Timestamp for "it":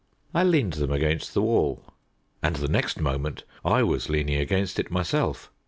4.79-4.89